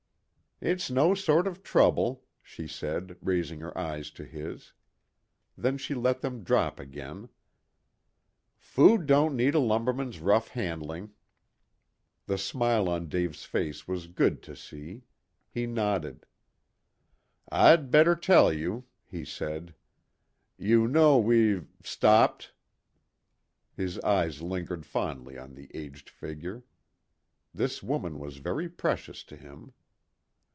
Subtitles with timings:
[0.63, 4.73] "It's no sort of trouble," she said, raising her eyes to his.
[5.57, 7.29] Then she let them drop again.
[8.59, 11.13] "Food don't need a lumberman's rough handling."
[12.27, 15.01] The smile on Dave's face was good to see.
[15.49, 16.27] He nodded.
[17.51, 19.73] "I'd better tell you," he said.
[20.59, 22.53] "You know, we've stopped?"
[23.75, 26.65] His eyes lingered fondly on the aged figure.
[27.51, 29.73] This woman was very precious to him.